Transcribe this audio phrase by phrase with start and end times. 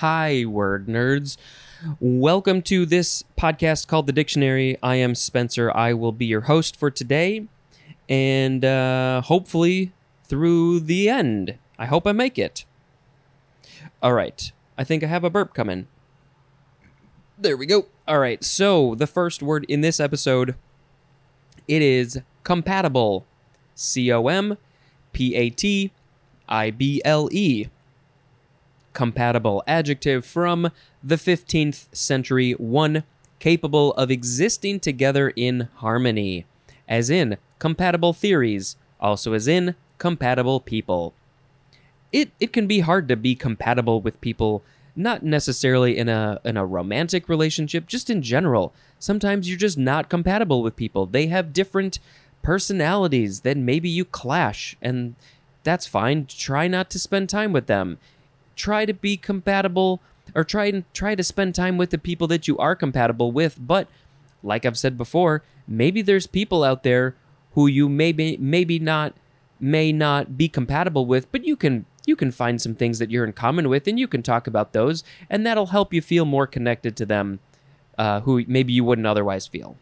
[0.00, 1.38] Hi, word nerds.
[2.00, 4.76] Welcome to this podcast called The Dictionary.
[4.82, 5.74] I am Spencer.
[5.74, 7.46] I will be your host for today
[8.06, 11.56] and uh, hopefully through the end.
[11.78, 12.66] I hope I make it.
[14.02, 14.52] All right.
[14.76, 15.86] I think I have a burp coming.
[17.38, 17.86] There we go.
[18.06, 18.44] All right.
[18.44, 20.56] So, the first word in this episode
[21.66, 23.24] it is compatible.
[23.74, 24.58] C O M
[25.14, 25.90] P A T
[26.50, 27.68] I B L E
[28.96, 30.70] compatible adjective from
[31.04, 33.04] the 15th century, one
[33.38, 36.46] capable of existing together in harmony,
[36.88, 41.12] as in compatible theories, also as in compatible people.
[42.10, 44.62] It it can be hard to be compatible with people
[44.98, 48.72] not necessarily in a in a romantic relationship, just in general.
[48.98, 51.04] Sometimes you're just not compatible with people.
[51.04, 51.98] They have different
[52.40, 55.16] personalities, then maybe you clash and
[55.64, 56.24] that's fine.
[56.24, 57.98] Try not to spend time with them
[58.56, 60.00] try to be compatible
[60.34, 63.58] or try and try to spend time with the people that you are compatible with.
[63.60, 63.88] But
[64.46, 67.14] like i've said before maybe there's people out there
[67.52, 69.14] who you maybe maybe not
[69.58, 73.24] may not be compatible with but you can you can find some things that you're
[73.24, 76.46] in common with and you can talk about those and that'll help you feel more
[76.46, 77.40] connected to them
[77.98, 79.76] uh, who maybe you wouldn't otherwise feel.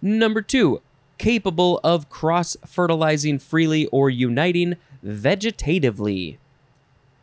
[0.00, 0.80] Number two
[1.18, 6.36] capable of cross fertilizing freely or uniting vegetatively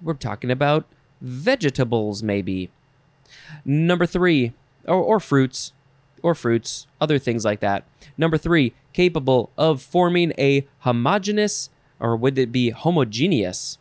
[0.02, 0.86] we're talking about
[1.22, 2.70] vegetables, maybe.
[3.66, 4.54] Number three,
[4.86, 5.74] or, or fruits,
[6.24, 7.86] or fruits, other things like that.
[8.18, 13.78] Number three, capable of forming a homogeneous, or would it be homogeneous?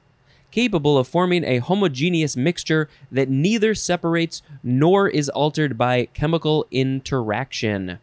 [0.51, 7.99] Capable of forming a homogeneous mixture that neither separates nor is altered by chemical interaction.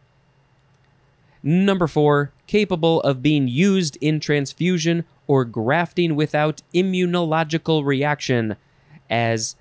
[1.42, 8.56] Number four, capable of being used in transfusion or grafting without immunological reaction,
[9.10, 9.56] as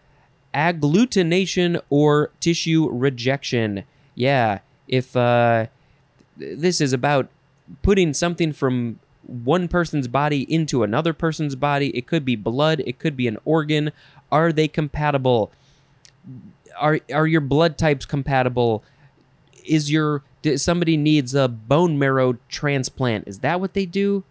[0.54, 3.84] agglutination or tissue rejection.
[4.14, 5.68] Yeah, if uh,
[6.38, 7.30] this is about
[7.82, 13.00] putting something from one person's body into another person's body, it could be blood, it
[13.00, 13.92] could be an organ.
[14.32, 15.52] Are they compatible?
[16.78, 18.84] Are are your blood types compatible?
[19.66, 20.24] Is your
[20.58, 23.28] somebody needs a bone marrow transplant?
[23.28, 24.24] Is that what they do?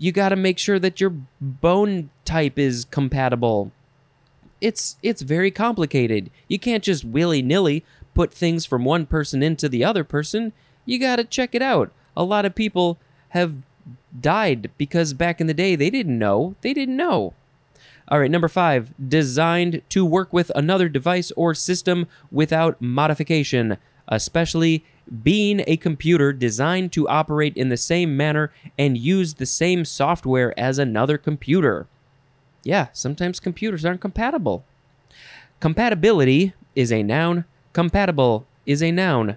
[0.00, 1.12] you got to make sure that your
[1.42, 3.70] bone type is compatible.
[4.58, 6.30] It's it's very complicated.
[6.48, 7.84] You can't just willy-nilly
[8.14, 10.54] put things from one person into the other person.
[10.86, 11.92] You got to check it out.
[12.16, 12.98] A lot of people
[13.30, 13.62] have
[14.18, 16.56] died because back in the day they didn't know.
[16.62, 17.34] They didn't know.
[18.08, 23.76] All right, number 5, designed to work with another device or system without modification,
[24.10, 24.84] especially
[25.22, 30.58] being a computer designed to operate in the same manner and use the same software
[30.58, 31.86] as another computer.
[32.62, 34.64] Yeah, sometimes computers aren't compatible.
[35.58, 39.36] Compatibility is a noun, compatible is a noun,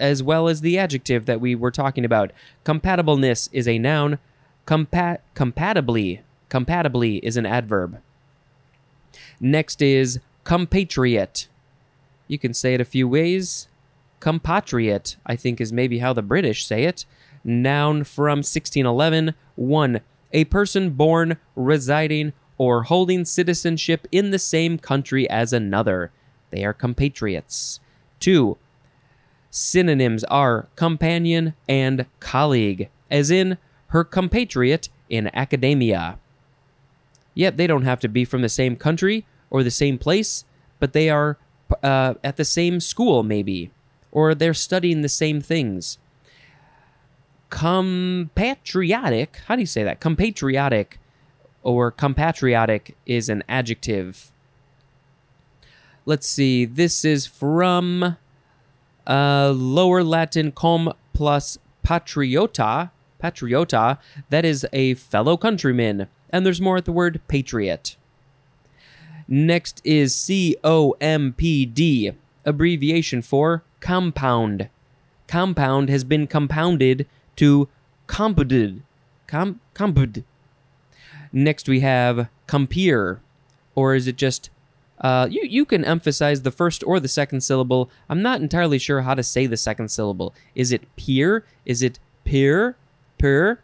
[0.00, 2.32] as well as the adjective that we were talking about.
[2.64, 4.18] Compatibleness is a noun,
[4.66, 8.00] compa- compatibly, compatibly is an adverb.
[9.40, 11.48] Next is compatriot.
[12.32, 13.68] You can say it a few ways
[14.18, 17.04] compatriot, I think is maybe how the British say it.
[17.44, 19.34] Noun from 1611.
[19.56, 20.00] 1.
[20.32, 26.10] A person born, residing, or holding citizenship in the same country as another.
[26.48, 27.80] They are compatriots.
[28.20, 28.56] 2.
[29.50, 36.18] Synonyms are companion and colleague, as in her compatriot in academia.
[37.34, 40.46] Yet they don't have to be from the same country or the same place,
[40.78, 41.36] but they are
[41.82, 43.70] uh, at the same school, maybe
[44.12, 45.98] or they're studying the same things.
[47.50, 50.00] Compatriotic, how do you say that?
[50.00, 50.98] Compatriotic
[51.62, 54.30] or compatriotic is an adjective.
[56.04, 58.16] Let's see, this is from
[59.06, 62.90] uh, Lower Latin com plus patriota,
[63.22, 63.98] patriota,
[64.30, 66.08] that is a fellow countryman.
[66.30, 67.96] And there's more at the word patriot.
[69.32, 72.12] Next is C O M P D,
[72.44, 74.68] abbreviation for compound.
[75.26, 77.06] Compound has been compounded
[77.36, 77.66] to
[78.06, 78.82] compounded.
[79.26, 80.24] Com- compounded.
[81.32, 83.22] Next we have compere,
[83.74, 84.50] or is it just
[85.00, 87.88] uh, you, you can emphasize the first or the second syllable.
[88.10, 90.34] I'm not entirely sure how to say the second syllable.
[90.54, 91.46] Is it peer?
[91.64, 92.76] Is it peer?
[93.16, 93.60] Peer?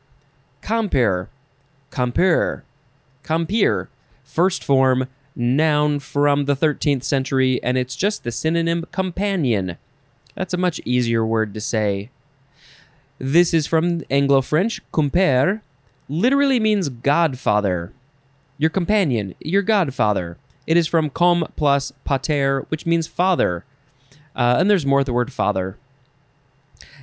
[0.63, 1.29] Compare.
[1.91, 2.65] Compare.
[3.23, 3.91] Compere.
[4.25, 9.79] First form, noun from the 13th century, and it's just the synonym companion.
[10.35, 12.11] That's a much easier word to say.
[13.19, 14.81] This is from Anglo French.
[14.93, 15.61] Compère
[16.09, 17.93] literally means godfather.
[18.59, 20.37] Your companion, your godfather.
[20.67, 23.65] It is from com plus pater, which means father.
[24.35, 25.79] Uh, and there's more of the word father.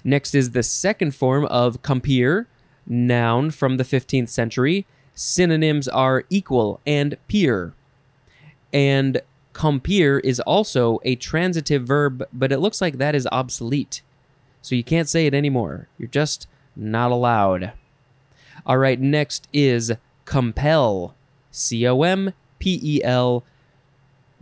[0.04, 2.48] Next is the second form of compeer,
[2.86, 4.86] noun from the 15th century.
[5.14, 7.74] Synonyms are equal and peer.
[8.76, 9.22] And
[9.54, 14.02] compeer is also a transitive verb, but it looks like that is obsolete.
[14.62, 15.88] So you can't say it anymore.
[15.98, 16.46] You're just
[16.76, 17.72] not allowed.
[18.66, 19.94] All right, next is
[20.26, 21.16] compel.
[21.52, 23.46] C O M P E L.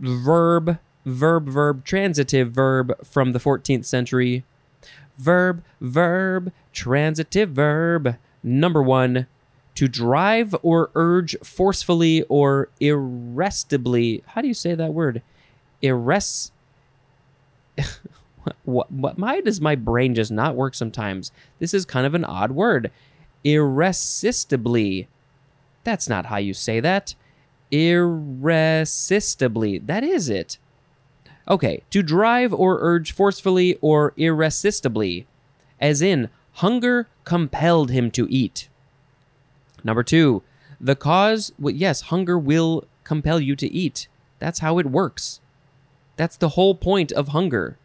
[0.00, 4.44] Verb, verb, verb, transitive verb from the 14th century.
[5.16, 8.16] Verb, verb, transitive verb.
[8.42, 9.28] Number one,
[9.74, 14.22] to drive or urge forcefully or irresistibly.
[14.26, 15.22] How do you say that word?
[15.82, 16.52] Irres.
[18.64, 19.18] what, what?
[19.18, 21.32] Why does my brain just not work sometimes?
[21.58, 22.90] This is kind of an odd word.
[23.42, 25.08] Irresistibly.
[25.82, 27.14] That's not how you say that.
[27.70, 29.78] Irresistibly.
[29.78, 30.58] That is it.
[31.46, 35.26] Okay, to drive or urge forcefully or irresistibly,
[35.78, 38.70] as in, hunger compelled him to eat.
[39.84, 40.42] Number two,
[40.80, 44.08] the cause, well, yes, hunger will compel you to eat.
[44.38, 45.40] That's how it works.
[46.16, 47.78] That's the whole point of hunger.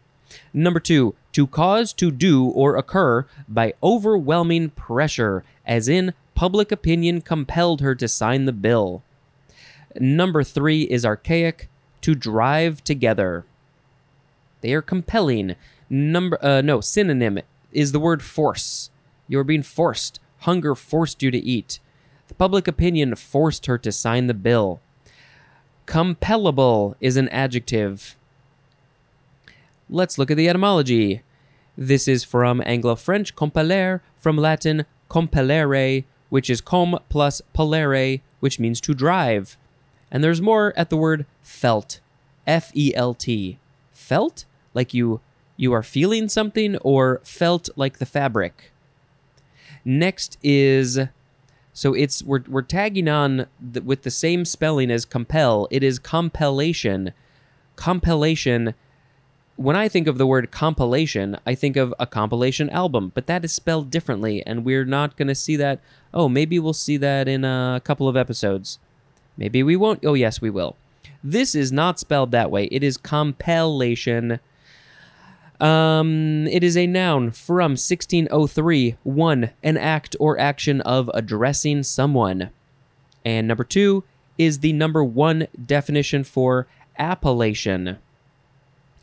[0.54, 7.22] Number two, to cause to do or occur by overwhelming pressure, as in, public opinion
[7.22, 9.04] compelled her to sign the bill.
[10.00, 11.69] Number three is archaic,
[12.01, 13.46] to drive together.
[14.62, 15.56] They are compelling.
[15.90, 17.40] Number uh, no synonym
[17.72, 18.90] is the word force.
[19.28, 20.19] You are being forced.
[20.40, 21.80] Hunger forced you to eat.
[22.29, 24.79] The public opinion forced her to sign the bill.
[25.85, 28.15] Compellable is an adjective.
[29.89, 31.23] Let's look at the etymology.
[31.75, 38.59] This is from Anglo French compeller, from Latin compellere, which is com plus pellere, which
[38.59, 39.57] means to drive.
[40.11, 41.99] And there's more at the word felt.
[42.45, 43.57] F E L T.
[43.91, 44.45] Felt?
[44.75, 45.19] Like you
[45.57, 48.71] you are feeling something or felt like the fabric.
[49.83, 50.99] Next is
[51.79, 55.65] so it's we're we're tagging on the, with the same spelling as compel.
[55.71, 57.13] It is compilation.
[57.77, 58.73] Compilation.
[59.55, 63.45] When I think of the word compilation, I think of a compilation album, but that
[63.45, 65.79] is spelled differently, and we're not going to see that.
[66.13, 68.77] Oh, maybe we'll see that in a couple of episodes.
[69.37, 70.03] Maybe we won't.
[70.03, 70.75] Oh, yes, we will.
[71.23, 72.65] This is not spelled that way.
[72.65, 74.41] It is compellation.
[75.59, 78.95] Um, it is a noun from 1603.
[79.03, 82.51] One, an act or action of addressing someone.
[83.25, 84.03] And number two
[84.38, 86.67] is the number one definition for
[86.97, 87.97] appellation.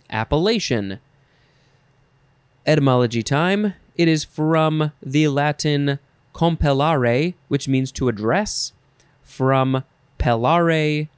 [0.08, 0.98] Appellation.
[2.64, 3.74] Etymology time.
[3.96, 5.98] It is from the Latin
[6.34, 8.72] compellare, which means to address,
[9.22, 9.84] from
[10.18, 11.08] pellare,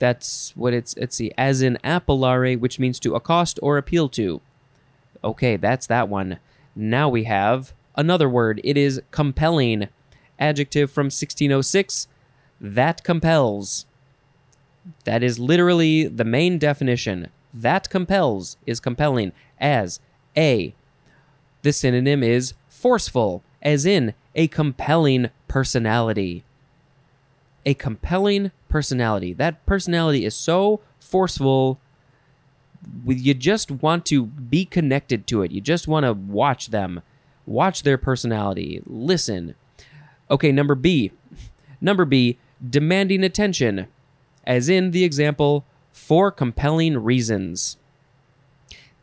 [0.00, 4.40] that's what it's let's see, as in appellare, which means to accost or appeal to.
[5.22, 6.40] Okay, that's that one.
[6.74, 8.60] Now we have another word.
[8.64, 9.88] It is compelling.
[10.38, 12.08] Adjective from 1606.
[12.60, 13.84] That compels.
[15.04, 17.28] That is literally the main definition.
[17.52, 20.00] That compels is compelling as
[20.34, 20.74] a.
[21.60, 26.42] The synonym is forceful, as in a compelling personality
[27.64, 29.32] a compelling personality.
[29.32, 31.80] That personality is so forceful.
[33.06, 35.50] You just want to be connected to it.
[35.50, 37.02] You just want to watch them,
[37.46, 39.54] watch their personality, listen.
[40.30, 41.12] Okay, number B.
[41.82, 42.36] Number B,
[42.68, 43.86] demanding attention,
[44.46, 47.78] as in the example, for compelling reasons.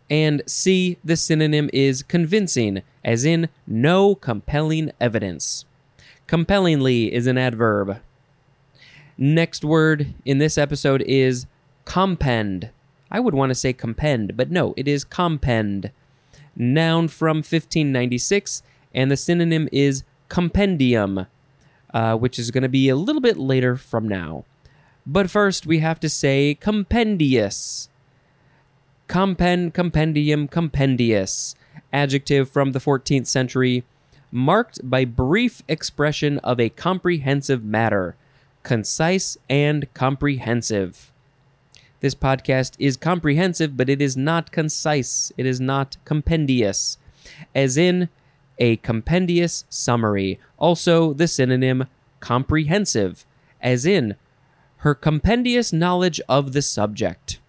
[0.10, 5.66] And C, the synonym is convincing, as in no compelling evidence.
[6.28, 8.00] Compellingly is an adverb.
[9.18, 11.48] Next word in this episode is
[11.86, 12.70] compend.
[13.10, 15.92] I would want to say compend, but no, it is compend.
[16.56, 18.62] Noun from 1596,
[18.94, 21.26] and the synonym is compendium,
[21.96, 24.46] uh, which is going to be a little bit later from now.
[25.04, 27.90] But first, we have to say compendious.
[29.08, 31.56] Compend, compendium, compendious.
[31.92, 33.84] Adjective from the 14th century,
[34.32, 38.16] marked by brief expression of a comprehensive matter
[38.68, 41.14] concise, and comprehensive.
[42.02, 45.32] This podcast is comprehensive, but it is not concise.
[45.38, 46.98] It is not compendious,
[47.56, 48.10] as in
[48.58, 50.38] a compendious summary.
[50.58, 51.86] Also, the synonym
[52.20, 53.26] comprehensive,
[53.62, 54.16] as in
[54.80, 57.40] her compendious knowledge of the subject.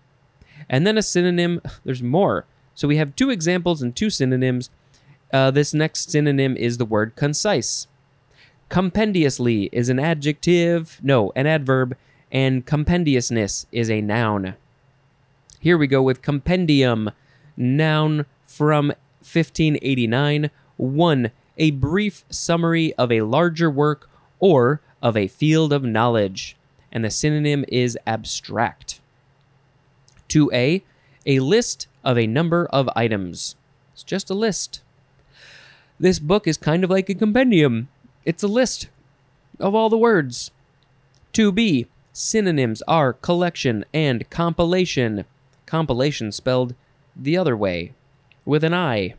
[0.69, 2.47] And then a synonym, there's more.
[2.77, 4.71] So we have two examples and two synonyms.
[5.33, 7.89] Uh, this next synonym is the word concise.
[8.69, 11.97] Compendiously is an adjective, no, an adverb,
[12.31, 14.55] and compendiousness is a noun.
[15.59, 17.11] Here we go with compendium,
[17.57, 18.89] noun from
[19.21, 20.51] 1589.
[20.77, 21.31] 1.
[21.57, 24.09] A brief summary of a larger work
[24.39, 26.57] or of a field of knowledge.
[26.93, 29.01] And the synonym is abstract.
[30.29, 30.83] 2a.
[31.27, 33.57] A list of a number of items.
[33.93, 34.83] It's just a list.
[35.99, 37.89] This book is kind of like a compendium,
[38.29, 38.91] it's a list
[39.59, 40.51] of all the words.
[41.33, 41.87] 2b.
[42.13, 45.25] Synonyms are collection and compilation.
[45.65, 46.75] Compilation spelled
[47.17, 47.95] the other way,
[48.45, 49.15] with an I.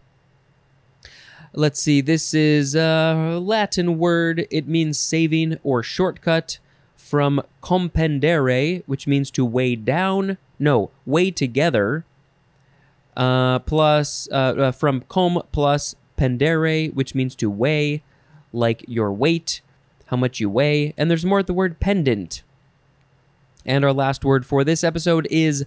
[1.53, 4.45] Let's see, this is a Latin word.
[4.51, 6.59] It means saving or shortcut
[6.95, 10.37] from compendere, which means to weigh down.
[10.59, 12.05] No, weigh together.
[13.17, 18.03] Uh, plus, uh, uh, from com plus pendere, which means to weigh,
[18.51, 19.61] like your weight,
[20.07, 20.93] how much you weigh.
[20.97, 22.43] And there's more at the word pendant.
[23.65, 25.65] And our last word for this episode is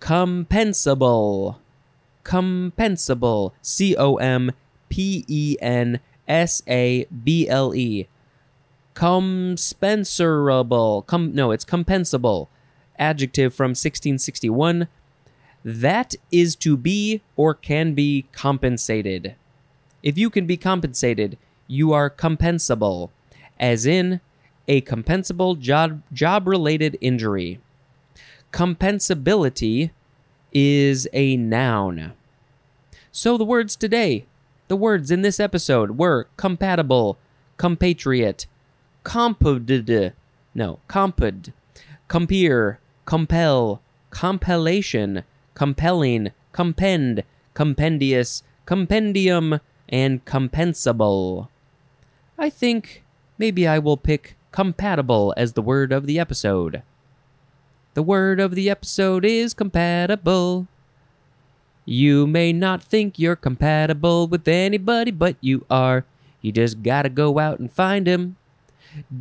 [0.00, 1.56] compensable.
[2.24, 3.52] Compensable.
[3.62, 4.52] C O M
[4.88, 8.06] P E N S A B L E.
[8.94, 11.06] Compensable.
[11.06, 12.48] Com- no, it's compensable.
[12.98, 14.88] Adjective from 1661.
[15.64, 19.34] That is to be or can be compensated.
[20.02, 21.38] If you can be compensated,
[21.68, 23.10] you are compensable,
[23.60, 24.20] as in
[24.66, 27.60] a compensable job job related injury.
[28.52, 29.90] Compensability
[30.52, 32.12] is a noun.
[33.12, 34.26] So the words today,
[34.68, 37.18] the words in this episode were compatible,
[37.56, 38.46] compatriot,
[39.04, 40.12] comped,
[40.54, 41.52] no, comped,
[42.08, 51.48] compere, compel, compellation, compelling, compend, compendious, compendium, and compensable.
[52.40, 53.02] I think
[53.36, 56.82] maybe I will pick compatible as the word of the episode.
[57.94, 60.68] The word of the episode is compatible.
[61.84, 66.04] You may not think you're compatible with anybody, but you are.
[66.40, 68.36] You just gotta go out and find him.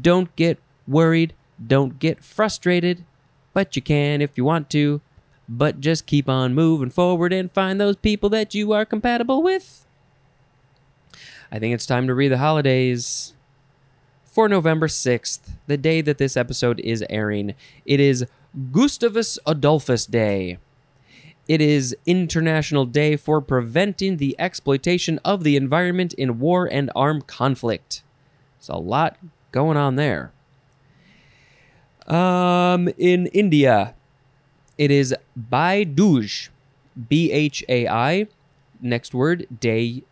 [0.01, 1.33] Don't get worried,
[1.65, 3.03] don't get frustrated,
[3.51, 5.01] but you can if you want to.
[5.49, 9.86] But just keep on moving forward and find those people that you are compatible with.
[11.51, 13.33] I think it's time to read the holidays.
[14.25, 18.25] For November 6th, the day that this episode is airing, it is
[18.71, 20.59] Gustavus Adolphus Day.
[21.47, 27.25] It is International Day for Preventing the Exploitation of the Environment in War and Armed
[27.25, 28.03] Conflict.
[28.59, 29.17] There's a lot
[29.51, 30.33] going on there.
[32.05, 33.95] Um, in India,
[34.77, 36.49] it is Bhai Dooj,
[37.07, 38.27] B H A I.
[38.81, 40.03] Next word, day,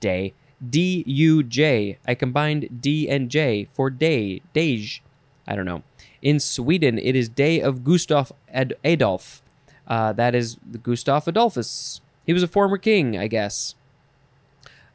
[0.00, 0.32] day,
[0.70, 1.98] D U J.
[2.06, 5.00] I combined D and J for day, Dej.
[5.46, 5.82] I don't know.
[6.22, 9.42] In Sweden, it is Day of Gustav Ad- Adolf.
[9.86, 12.00] Uh, that is Gustav Adolphus.
[12.24, 13.74] He was a former king, I guess.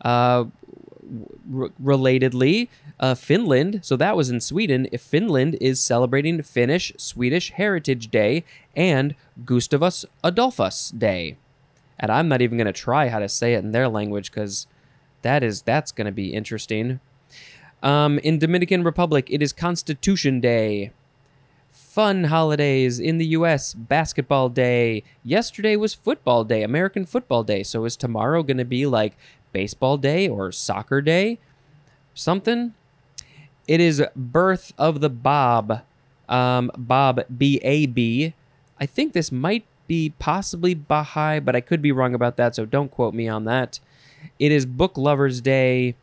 [0.01, 0.45] Uh,
[1.53, 4.87] r- relatedly, uh, Finland, so that was in Sweden.
[4.91, 8.43] If Finland is celebrating Finnish Swedish Heritage Day
[8.75, 9.13] and
[9.45, 11.37] Gustavus Adolphus Day.
[11.99, 14.65] And I'm not even going to try how to say it in their language because
[15.21, 16.99] that is that's going to be interesting.
[17.81, 20.91] Um, in Dominican Republic, it is Constitution Day.
[21.71, 23.73] Fun holidays in the U.S.
[23.73, 25.03] Basketball Day.
[25.23, 27.63] Yesterday was Football Day, American Football Day.
[27.63, 29.15] So is tomorrow going to be like
[29.53, 31.39] Baseball Day or Soccer Day?
[32.13, 32.73] Something.
[33.67, 35.81] It is Birth of the Bab.
[36.27, 38.33] Um, Bab B A B.
[38.79, 42.55] I think this might be possibly Baha'i, but I could be wrong about that.
[42.55, 43.79] So don't quote me on that.
[44.39, 45.95] It is Book Lovers Day.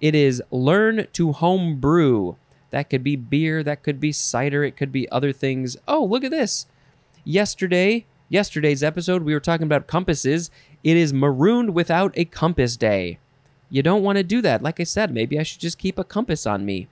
[0.00, 2.36] It is Learn to Home Brew.
[2.70, 5.76] That could be beer, that could be cider, it could be other things.
[5.86, 6.66] Oh, look at this.
[7.24, 10.50] Yesterday, yesterday's episode, we were talking about compasses.
[10.82, 13.18] It is Marooned Without a Compass Day.
[13.70, 14.62] You don't want to do that.
[14.62, 16.88] Like I said, maybe I should just keep a compass on me.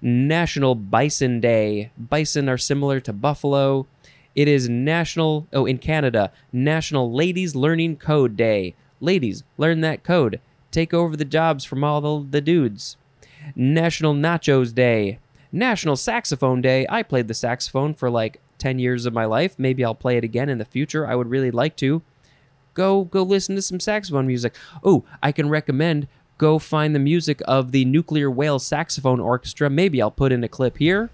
[0.00, 1.90] National Bison Day.
[1.98, 3.86] Bison are similar to buffalo.
[4.34, 8.74] It is National, oh, in Canada, National Ladies Learning Code Day.
[9.00, 10.40] Ladies, learn that code.
[10.70, 12.96] Take over the jobs from all the, the dudes.
[13.54, 15.18] National Nachos Day.
[15.52, 16.86] National Saxophone Day.
[16.88, 19.54] I played the saxophone for like 10 years of my life.
[19.58, 21.06] Maybe I'll play it again in the future.
[21.06, 22.02] I would really like to.
[22.74, 24.54] Go go listen to some saxophone music.
[24.84, 29.70] Oh, I can recommend go find the music of the Nuclear Whales Saxophone Orchestra.
[29.70, 31.10] Maybe I'll put in a clip here.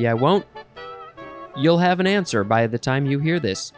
[0.00, 0.46] Maybe I won't.
[1.54, 3.70] You'll have an answer by the time you hear this.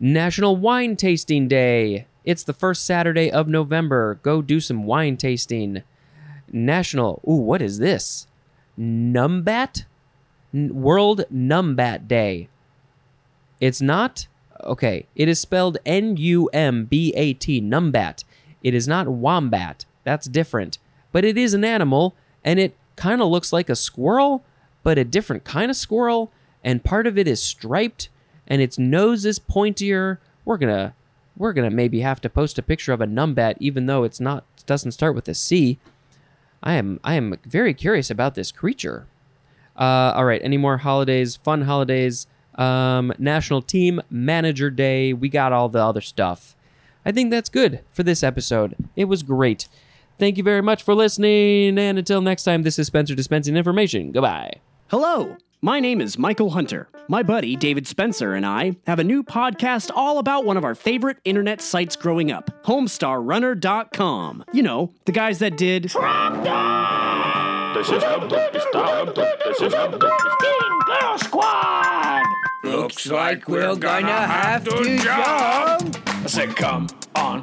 [0.00, 2.08] National Wine Tasting Day.
[2.24, 4.18] It's the first Saturday of November.
[4.24, 5.84] Go do some wine tasting.
[6.50, 7.22] National.
[7.28, 8.26] Ooh, what is this?
[8.76, 9.84] Numbat?
[10.52, 12.48] N- World Numbat Day.
[13.60, 14.26] It's not.
[14.64, 18.24] Okay, it is spelled N U M B A T, Numbat.
[18.64, 19.84] It is not wombat.
[20.02, 20.78] That's different.
[21.12, 24.42] But it is an animal, and it kind of looks like a squirrel,
[24.86, 26.30] but a different kind of squirrel.
[26.62, 28.08] And part of it is striped,
[28.46, 30.18] and its nose is pointier.
[30.44, 30.94] We're gonna,
[31.36, 34.44] we're gonna maybe have to post a picture of a numbat, even though it's not
[34.64, 35.80] doesn't start with a C.
[36.62, 39.08] I am, I am very curious about this creature.
[39.76, 41.34] Uh, all right, any more holidays?
[41.34, 42.28] Fun holidays.
[42.54, 45.12] Um, National Team Manager Day.
[45.12, 46.54] We got all the other stuff.
[47.04, 48.76] I think that's good for this episode.
[48.94, 49.66] It was great.
[50.16, 51.76] Thank you very much for listening.
[51.76, 54.12] And until next time, this is Spencer dispensing information.
[54.12, 54.60] Goodbye.
[54.88, 56.88] Hello, my name is Michael Hunter.
[57.08, 60.74] My buddy David Spencer and I have a new podcast all about one of our
[60.76, 64.44] favorite internet sites growing up HomestarRunner.com.
[64.52, 65.84] You know, the guys that did.
[65.84, 65.98] This is
[68.02, 69.06] Humpty Star.
[69.12, 70.06] This is Humpty
[70.40, 72.22] Teen Girl Squad!
[72.64, 76.05] Looks like we're gonna have to jump.
[76.26, 77.40] I said, come on,